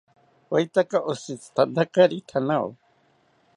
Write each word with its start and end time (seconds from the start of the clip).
¿Oetaka 0.53 0.97
oshitzitantakari 1.11 2.19
thanao? 2.29 2.67